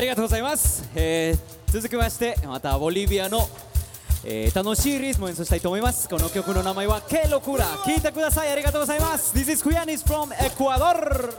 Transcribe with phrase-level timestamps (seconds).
[0.00, 3.46] ありがとうございます、えー続きましてまたボリビアの、
[4.24, 6.08] えー楽しいリズムを演奏したいと思います。
[6.08, 8.50] この曲の名前は「ケロクラ」聴いてください。
[8.50, 9.36] ありがとうございます。
[9.36, 11.34] This is Kuyanis from Ecuador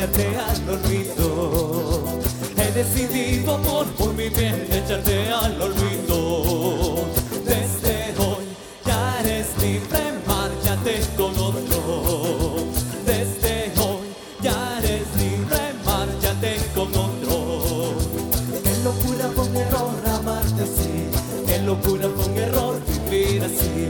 [0.00, 2.04] Echarte al olvido.
[2.56, 7.04] He decidido amor por mi bien echarte al olvido.
[7.44, 8.44] Desde hoy
[8.86, 12.56] ya eres libre, márchate con otro.
[13.04, 14.06] Desde hoy
[14.42, 17.94] ya eres libre, márchate con otro.
[18.64, 21.10] Qué locura un error amarte así.
[21.46, 23.88] Qué locura un error vivir así.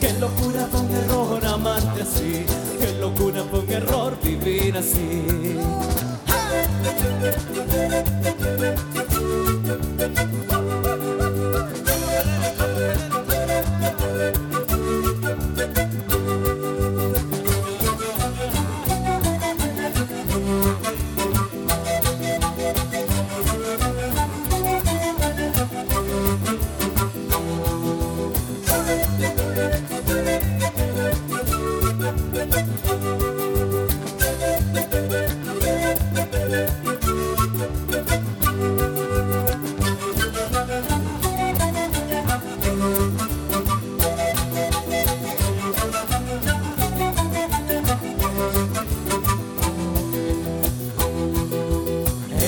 [0.00, 2.44] Qué locura fue un error amarte así.
[2.78, 5.56] Qué locura fue un error vivir así.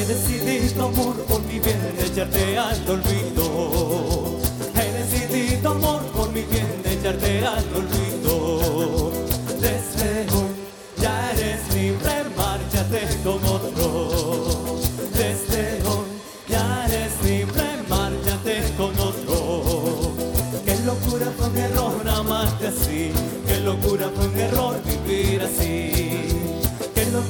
[0.06, 4.38] Decidido amor por mi bien echarte al olvido.
[4.74, 9.10] He decidido amor por mi bien echarte al olvido.
[9.60, 10.50] Desde hoy
[10.98, 14.78] ya eres libre, márchate con otro.
[15.12, 16.06] Desde hoy
[16.48, 20.12] ya eres libre, márchate con otro.
[20.64, 23.10] Qué locura fue un error amarte así.
[23.46, 24.76] Qué locura fue un error